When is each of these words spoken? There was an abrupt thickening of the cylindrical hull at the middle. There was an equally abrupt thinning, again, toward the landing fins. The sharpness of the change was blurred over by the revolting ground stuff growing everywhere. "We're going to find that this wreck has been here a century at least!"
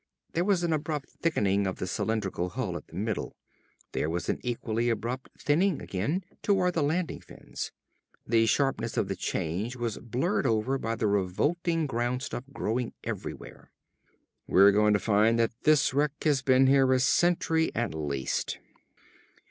There 0.31 0.43
was 0.43 0.63
an 0.63 0.73
abrupt 0.73 1.11
thickening 1.11 1.67
of 1.67 1.75
the 1.77 1.85
cylindrical 1.85 2.49
hull 2.49 2.75
at 2.75 2.87
the 2.87 2.95
middle. 2.95 3.35
There 3.91 4.09
was 4.09 4.29
an 4.29 4.39
equally 4.41 4.89
abrupt 4.89 5.29
thinning, 5.39 5.79
again, 5.79 6.23
toward 6.41 6.73
the 6.73 6.81
landing 6.81 7.21
fins. 7.21 7.71
The 8.25 8.47
sharpness 8.47 8.97
of 8.97 9.09
the 9.09 9.15
change 9.15 9.75
was 9.75 9.99
blurred 9.99 10.47
over 10.47 10.79
by 10.79 10.95
the 10.95 11.05
revolting 11.05 11.85
ground 11.85 12.23
stuff 12.23 12.45
growing 12.51 12.93
everywhere. 13.03 13.69
"We're 14.47 14.71
going 14.71 14.93
to 14.93 14.99
find 14.99 15.37
that 15.37 15.51
this 15.65 15.93
wreck 15.93 16.13
has 16.23 16.41
been 16.41 16.65
here 16.65 16.91
a 16.93 16.99
century 16.99 17.69
at 17.75 17.93
least!" 17.93 18.57